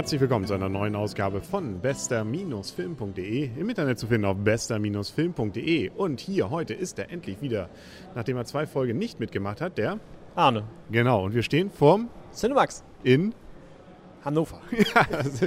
[0.00, 3.50] Herzlich willkommen zu einer neuen Ausgabe von bester-film.de.
[3.54, 5.90] Im Internet zu finden auf bester-film.de.
[5.90, 7.68] Und hier heute ist er endlich wieder,
[8.14, 10.00] nachdem er zwei Folgen nicht mitgemacht hat, der
[10.34, 10.64] Arne.
[10.90, 13.34] Genau, und wir stehen vorm Cinemax in
[14.24, 14.60] Hannover.
[14.94, 15.46] ja, also,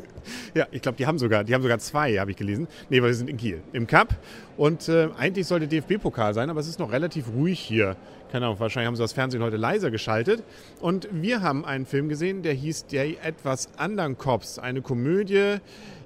[0.54, 2.68] ja, ich glaube, die haben sogar, die haben sogar zwei, habe ich gelesen.
[2.90, 4.16] Nee, weil wir sind in Kiel im Cup
[4.58, 7.96] und äh, eigentlich sollte DFB-Pokal sein, aber es ist noch relativ ruhig hier.
[8.32, 10.44] Keine Ahnung, wahrscheinlich haben sie das Fernsehen heute leiser geschaltet.
[10.82, 15.58] Und wir haben einen Film gesehen, der hieß Der etwas anderen Cops, eine Komödie,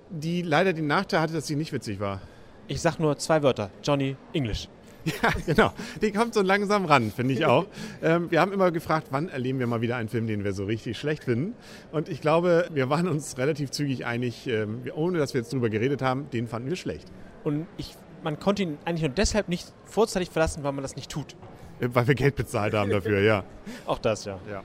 [0.09, 2.21] die leider den Nachteil hatte, dass sie nicht witzig war.
[2.67, 4.67] Ich sag nur zwei Wörter: Johnny English.
[5.21, 5.73] Ja, genau.
[6.01, 7.65] Die kommt so langsam ran, finde ich auch.
[8.01, 10.65] Ähm, wir haben immer gefragt, wann erleben wir mal wieder einen Film, den wir so
[10.65, 11.55] richtig schlecht finden.
[11.91, 15.69] Und ich glaube, wir waren uns relativ zügig einig, ähm, ohne dass wir jetzt drüber
[15.69, 17.07] geredet haben, den fanden wir schlecht.
[17.43, 21.09] Und ich, man konnte ihn eigentlich nur deshalb nicht vorzeitig verlassen, weil man das nicht
[21.09, 21.35] tut.
[21.79, 23.43] Äh, weil wir Geld bezahlt haben dafür, ja.
[23.85, 24.39] Auch das, ja.
[24.49, 24.63] ja.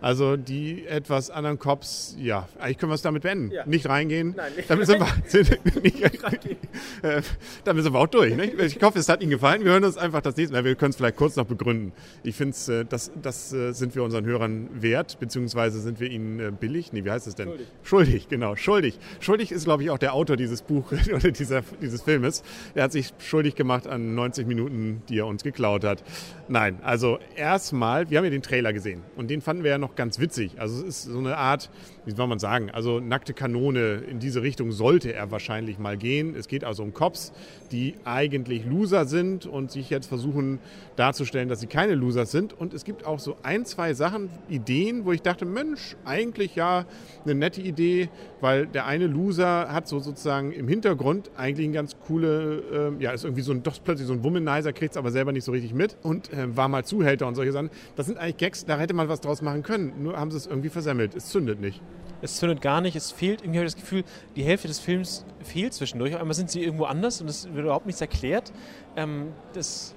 [0.00, 3.50] Also die etwas anderen Cops, ja, eigentlich können wir es damit beenden.
[3.50, 3.66] Ja.
[3.66, 4.34] Nicht reingehen.
[4.36, 6.58] Nein, nicht damit sind wir, sind, nicht, reingehen.
[7.02, 7.22] Äh,
[7.64, 8.34] damit sind wir auch durch.
[8.34, 8.58] Nicht?
[8.60, 9.64] Ich hoffe, es hat Ihnen gefallen.
[9.64, 10.64] Wir hören uns einfach das nächste Mal.
[10.64, 11.92] Wir können es vielleicht kurz noch begründen.
[12.22, 16.56] Ich finde, äh, das, das äh, sind wir unseren Hörern wert, beziehungsweise sind wir ihnen
[16.56, 16.92] billig.
[16.92, 17.48] Nee, wie heißt es denn?
[17.48, 17.66] Schuldig.
[17.82, 18.56] Schuldig, genau.
[18.56, 18.98] Schuldig.
[19.20, 22.42] Schuldig ist, glaube ich, auch der Autor dieses Buches oder dieser, dieses Filmes.
[22.74, 26.02] Er hat sich schuldig gemacht an 90 Minuten, die er uns geklaut hat.
[26.48, 29.94] Nein, also erstmal, wir haben ja den Trailer gesehen und den fanden wir ja noch
[29.94, 30.60] ganz witzig.
[30.60, 31.70] Also es ist so eine Art,
[32.04, 36.34] wie soll man sagen, also nackte Kanone, in diese Richtung sollte er wahrscheinlich mal gehen.
[36.34, 37.32] Es geht also um Cops,
[37.72, 40.58] die eigentlich Loser sind und sich jetzt versuchen
[40.96, 42.52] darzustellen, dass sie keine Loser sind.
[42.52, 46.84] Und es gibt auch so ein, zwei Sachen, Ideen, wo ich dachte, Mensch, eigentlich ja
[47.24, 48.08] eine nette Idee,
[48.40, 53.12] weil der eine Loser hat so sozusagen im Hintergrund eigentlich ein ganz coole, äh, ja,
[53.12, 55.52] ist irgendwie so ein, doch plötzlich so ein Womanizer, kriegt es aber selber nicht so
[55.52, 57.70] richtig mit und äh, war mal Zuhälter und solche Sachen.
[57.96, 60.02] Das sind eigentlich Gags, da hätte man was draus machen können.
[60.02, 61.14] Nur haben sie es irgendwie versemmelt.
[61.14, 61.80] Es zündet nicht.
[62.22, 62.96] Es zündet gar nicht.
[62.96, 64.04] Es fehlt, irgendwie habe ich das Gefühl,
[64.36, 66.14] die Hälfte des Films fehlt zwischendurch.
[66.14, 68.52] Auf einmal sind sie irgendwo anders und es wird überhaupt nichts erklärt.
[68.96, 69.94] Ähm, das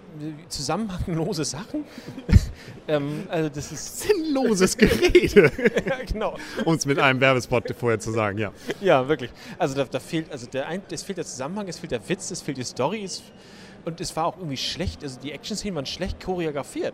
[0.47, 1.85] zusammenhanglose Sachen.
[2.87, 5.51] ähm, also das ist sinnloses Gerede.
[5.87, 6.37] ja, genau.
[6.65, 8.51] Um es mit einem Werbespot vorher zu sagen, ja.
[8.81, 9.31] Ja, wirklich.
[9.57, 12.41] Also da, da fehlt, also der, es fehlt der Zusammenhang, es fehlt der Witz, es
[12.41, 13.23] fehlt die Story, es,
[13.85, 15.03] und es war auch irgendwie schlecht.
[15.03, 16.93] Also die Action-Szenen waren schlecht choreografiert.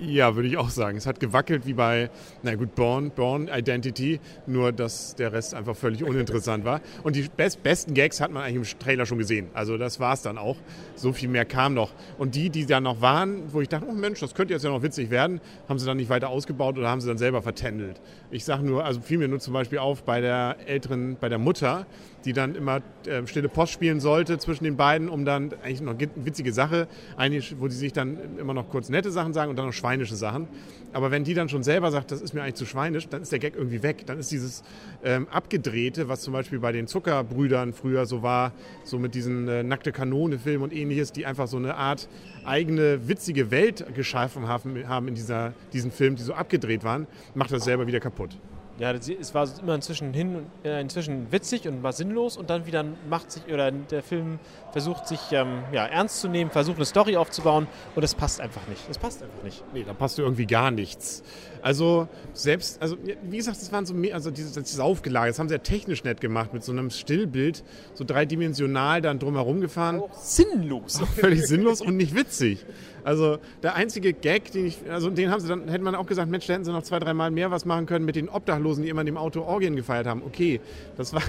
[0.00, 0.98] Ja, würde ich auch sagen.
[0.98, 2.10] Es hat gewackelt wie bei,
[2.42, 6.80] na gut, Born, Born Identity, nur dass der Rest einfach völlig uninteressant war.
[7.04, 9.48] Und die best, besten Gags hat man eigentlich im Trailer schon gesehen.
[9.54, 10.56] Also das war es dann auch.
[10.96, 11.92] So viel mehr kam noch.
[12.18, 14.70] Und die, die da noch waren, wo ich dachte, oh Mensch, das könnte jetzt ja
[14.70, 18.00] noch witzig werden, haben sie dann nicht weiter ausgebaut oder haben sie dann selber vertändelt.
[18.30, 21.38] Ich sage nur, also fiel mir nur zum Beispiel auf bei der älteren, bei der
[21.38, 21.86] Mutter,
[22.24, 25.94] die dann immer äh, stille Post spielen sollte zwischen den beiden, um dann eigentlich noch
[25.94, 29.56] eine witzige Sache, eigentlich, wo die sich dann immer noch kurz nette Sachen sagen und
[29.56, 30.48] dann noch schweinische Sachen.
[30.94, 33.32] Aber wenn die dann schon selber sagt, das ist mir eigentlich zu schweinisch, dann ist
[33.32, 34.06] der Gag irgendwie weg.
[34.06, 34.62] Dann ist dieses
[35.02, 38.52] ähm, Abgedrehte, was zum Beispiel bei den Zuckerbrüdern früher so war,
[38.84, 42.08] so mit diesen äh, nackte Kanone-Filmen und ähnliches, die einfach so eine Art
[42.44, 47.52] eigene witzige Welt geschaffen haben, haben in dieser, diesen Film, die so abgedreht waren, macht
[47.52, 48.38] das selber wieder kaputt
[48.78, 52.84] ja, es war immer inzwischen hin, äh, inzwischen witzig und war sinnlos und dann wieder
[53.08, 54.40] macht sich, oder der Film
[54.74, 58.66] versucht sich ähm, ja, ernst zu nehmen, versucht eine Story aufzubauen und das passt einfach
[58.66, 58.82] nicht.
[58.88, 59.62] Das passt einfach nicht.
[59.72, 61.22] Nee, da passt irgendwie gar nichts.
[61.62, 65.48] Also selbst, also wie gesagt, das waren so mehr, also dieses, dieses Aufgelagert, das haben
[65.48, 67.62] sie ja technisch nett gemacht mit so einem Stillbild,
[67.94, 70.00] so dreidimensional dann drumherum gefahren.
[70.00, 71.00] Auch sinnlos.
[71.00, 72.66] Auch völlig sinnlos und nicht witzig.
[73.04, 76.30] Also der einzige Gag, den ich, also den haben sie dann, hätte man auch gesagt,
[76.30, 78.88] Mensch, da hätten sie noch zwei, dreimal mehr was machen können mit den Obdachlosen, die
[78.88, 80.22] immer in dem Auto Orgien gefeiert haben.
[80.26, 80.60] Okay,
[80.96, 81.22] das war,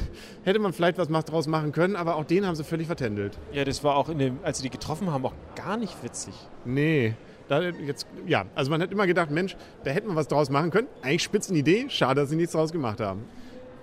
[0.46, 3.34] hätte man vielleicht was draus machen können, aber auch den haben sie völlig vertändelt.
[3.51, 6.34] Ja, das war auch, in dem, als sie die getroffen haben, auch gar nicht witzig.
[6.66, 7.16] Nee.
[7.47, 10.72] Da jetzt, ja, also man hat immer gedacht, Mensch, da hätten wir was draus machen
[10.72, 10.88] können.
[11.01, 13.25] Eigentlich spitzen Idee, schade, dass sie nichts draus gemacht haben.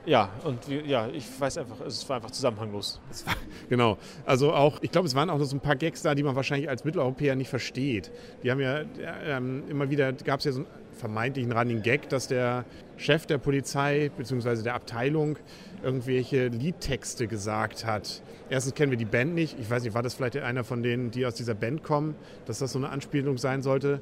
[0.04, 3.00] Ja, und ja, ich weiß einfach, es war einfach zusammenhanglos.
[3.24, 3.34] War,
[3.68, 3.98] genau.
[4.26, 6.34] Also auch, ich glaube, es waren auch noch so ein paar Gags da, die man
[6.34, 8.10] wahrscheinlich als Mitteleuropäer nicht versteht.
[8.43, 8.82] Die haben ja
[9.25, 10.66] ähm, immer wieder, gab es ja so einen
[11.02, 12.64] vermeintlichen Running Gag, dass der
[12.96, 14.62] Chef der Polizei bzw.
[14.62, 15.37] der Abteilung
[15.82, 18.22] irgendwelche Liedtexte gesagt hat.
[18.49, 19.58] Erstens kennen wir die Band nicht.
[19.58, 22.14] Ich weiß nicht, war das vielleicht einer von denen, die aus dieser Band kommen,
[22.46, 24.00] dass das so eine Anspielung sein sollte?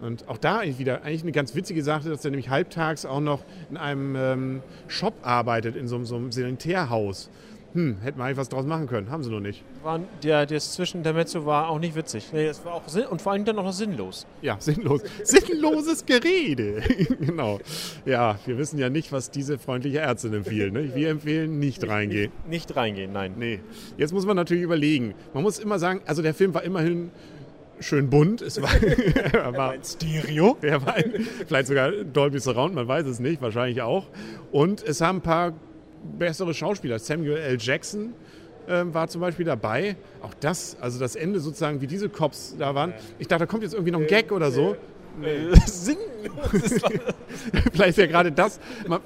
[0.00, 3.20] Und auch da eigentlich wieder eigentlich eine ganz witzige Sache, dass er nämlich halbtags auch
[3.20, 7.30] noch in einem ähm, Shop arbeitet, in so, so einem Sanitärhaus.
[7.74, 9.10] Hm, hätten wir eigentlich was draus machen können.
[9.10, 9.64] Haben sie noch nicht.
[9.82, 12.28] War, der, das zwischen der Mezzo war auch nicht witzig.
[12.32, 14.26] Nee, das war auch und vor allem dann auch noch sinnlos.
[14.42, 15.02] Ja, sinnlos.
[15.22, 16.82] Sinnloses Gerede.
[17.20, 17.60] genau.
[18.04, 20.72] Ja, wir wissen ja nicht, was diese freundliche Ärztin empfiehlt.
[20.72, 20.94] Ne?
[20.94, 22.30] Wir empfehlen nicht reingehen.
[22.44, 23.34] Nicht, nicht reingehen, nein.
[23.38, 23.60] Nee.
[23.96, 25.14] Jetzt muss man natürlich überlegen.
[25.32, 27.10] Man muss immer sagen, also der Film war immerhin
[27.80, 28.42] schön bunt.
[28.42, 28.70] Es war,
[29.32, 30.58] er war ein Stereo.
[30.60, 34.06] Er war ein, vielleicht sogar Dolby Surround, man weiß es nicht, wahrscheinlich auch.
[34.50, 35.52] Und es haben ein paar
[36.18, 36.98] bessere Schauspieler.
[36.98, 37.56] Samuel L.
[37.60, 38.14] Jackson
[38.68, 39.96] ähm, war zum Beispiel dabei.
[40.22, 42.94] Auch das, also das Ende sozusagen, wie diese Cops da waren.
[43.18, 44.76] Ich dachte, da kommt jetzt irgendwie noch ein Gag oder so.
[45.22, 45.98] Äh, Singen.
[47.72, 48.60] Vielleicht ist ja gerade das.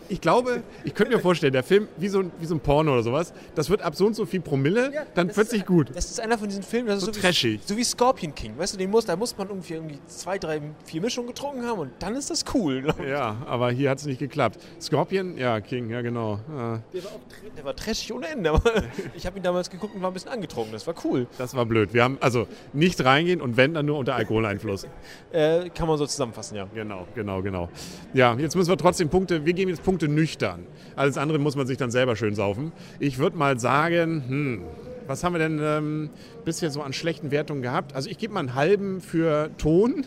[0.08, 2.92] Ich glaube, ich könnte mir vorstellen, der Film, wie so, ein, wie so ein Porno
[2.92, 5.90] oder sowas, das wird ab so und so viel Promille, dann das plötzlich ist, gut.
[5.94, 7.60] Das ist einer von diesen Filmen, das So ist so, trashig.
[7.62, 8.58] Wie, so wie Scorpion King.
[8.58, 11.78] Weißt du, den muss, da muss man irgendwie, irgendwie zwei, drei, vier Mischungen getrunken haben
[11.80, 12.84] und dann ist das cool.
[13.08, 14.58] Ja, aber hier hat es nicht geklappt.
[14.80, 16.40] Scorpion, ja, King, ja genau.
[16.54, 17.20] Ja, Der war, auch,
[17.56, 18.62] der war trashig ohne Ende, aber
[19.14, 20.72] ich habe ihn damals geguckt und war ein bisschen angetrunken.
[20.72, 21.26] Das war cool.
[21.38, 21.94] das war blöd.
[21.94, 24.86] Wir haben also nicht reingehen und wenn, dann nur unter Alkoholeinfluss.
[25.32, 26.66] Äh, kann man so zusammenfassen, ja.
[26.74, 27.68] Genau, genau, genau.
[28.14, 30.66] Ja, jetzt müssen wir trotzdem Punkte, wir geben jetzt Punkte nüchtern.
[30.94, 32.72] Alles andere muss man sich dann selber schön saufen.
[32.98, 34.62] Ich würde mal sagen, hm,
[35.06, 36.10] was haben wir denn ähm,
[36.44, 37.94] bisher so an schlechten Wertungen gehabt?
[37.94, 40.04] Also ich gebe mal einen halben für Ton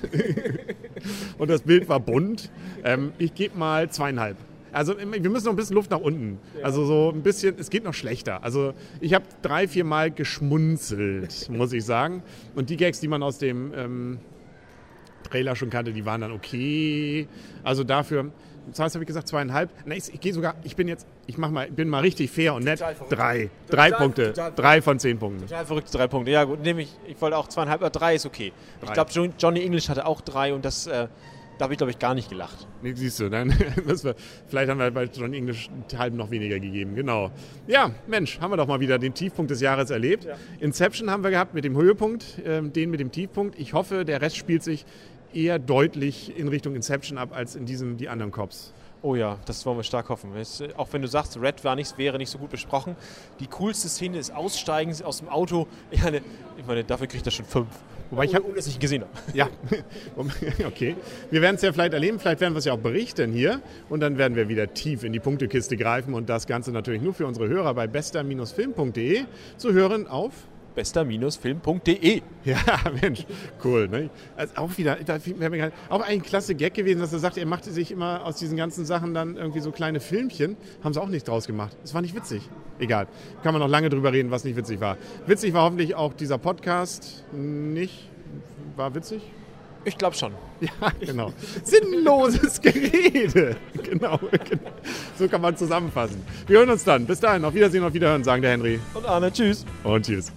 [1.38, 2.52] und das Bild war bunt.
[2.84, 4.38] Ähm, ich gebe mal zweieinhalb.
[4.72, 6.38] Also wir müssen noch ein bisschen Luft nach unten.
[6.62, 8.44] Also so ein bisschen, es geht noch schlechter.
[8.44, 12.22] Also ich habe drei, vier Mal geschmunzelt, muss ich sagen.
[12.56, 14.20] Und die Gags, die man aus dem ähm,
[15.30, 17.28] Trailer schon kannte, die waren dann okay.
[17.64, 18.32] Also dafür,
[18.78, 19.70] heißt, habe ich gesagt zweieinhalb.
[19.86, 22.54] Na, ich, ich gehe sogar, ich bin jetzt, ich mach mal, bin mal richtig fair
[22.54, 22.80] und nett.
[23.10, 23.50] Drei.
[23.70, 24.28] Drei Total- Punkte.
[24.34, 25.48] total Drei von zehn Punkten.
[25.48, 26.32] Total verrückte drei Punkte.
[26.32, 26.96] Ja, gut, nehme ich.
[27.08, 28.52] Ich wollte auch zweieinhalb, aber drei ist okay.
[28.82, 28.94] Ich Drei.
[28.94, 31.08] glaube, Johnny English hatte auch drei und das, äh,
[31.58, 32.68] da habe ich, glaube ich, gar nicht gelacht.
[32.82, 33.48] Nee, siehst du, dann
[33.86, 34.16] müssen wir,
[34.48, 36.96] vielleicht haben wir bei John English einen halben noch weniger gegeben.
[36.96, 37.32] Genau.
[37.68, 40.26] Ja, Mensch, haben wir doch mal wieder den Tiefpunkt des Jahres erlebt.
[40.62, 43.60] Inception haben wir gehabt mit dem Höhepunkt, ähm, den mit dem Tiefpunkt.
[43.60, 44.86] Ich hoffe, der Rest spielt sich
[45.34, 48.74] eher deutlich in Richtung Inception ab als in diesem die anderen Cops.
[49.02, 50.36] Oh ja, das wollen wir stark hoffen.
[50.36, 52.98] Es, äh, auch wenn du sagst, Red war nicht, wäre nicht so gut besprochen.
[53.40, 55.68] Die coolste Szene ist Aussteigen aus dem Auto.
[55.92, 56.18] Ich meine,
[56.58, 57.68] ich meine dafür kriegt er schon fünf.
[58.12, 59.38] Wobei ich hab- ohne, dass ich ihn gesehen habe.
[59.38, 59.48] Ja,
[60.68, 60.96] okay.
[61.32, 64.00] Wir werden es ja vielleicht erleben, vielleicht werden wir es ja auch berichten hier und
[64.02, 67.26] dann werden wir wieder tief in die Punktekiste greifen und das Ganze natürlich nur für
[67.28, 69.26] unsere Hörer bei bester-film.de
[69.58, 70.34] zu hören auf
[70.80, 72.58] bester-film.de Ja,
[73.02, 73.26] Mensch,
[73.66, 73.90] cool.
[73.90, 74.10] Ne?
[74.38, 74.98] Also auch wieder,
[75.90, 78.86] auch ein klasse Gag gewesen, dass er sagt, er machte sich immer aus diesen ganzen
[78.86, 80.56] Sachen dann irgendwie so kleine Filmchen.
[80.82, 81.76] Haben sie auch nicht draus gemacht.
[81.82, 82.44] Das war nicht witzig.
[82.80, 83.08] Egal.
[83.44, 84.96] Kann man noch lange drüber reden, was nicht witzig war.
[85.28, 87.26] Witzig war hoffentlich auch dieser Podcast.
[87.34, 88.08] Nicht.
[88.78, 89.22] War witzig?
[89.84, 90.32] Ich glaube schon.
[90.62, 91.32] Ja, genau.
[91.64, 93.56] Sinnloses Gerede.
[93.84, 94.72] Genau, genau.
[95.18, 96.22] So kann man zusammenfassen.
[96.48, 97.06] Wir hören uns dann.
[97.06, 97.44] Bis dahin.
[97.44, 98.80] Auf Wiedersehen, auf Wiederhören, sagen der Henry.
[98.94, 99.66] Und Arne, tschüss.
[99.84, 100.32] Und tschüss.